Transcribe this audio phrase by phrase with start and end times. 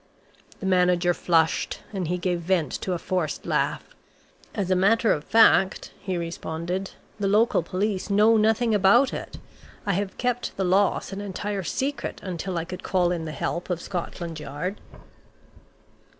[0.59, 3.93] The manager flushed, and he gave vent to a forced laugh.
[4.55, 6.89] "As a matter of fact," he responded,
[7.19, 9.37] "the local police know nothing about it.
[9.85, 13.69] I have kept the loss an entire secret until I could call in the help
[13.69, 14.81] of Scotland Yard."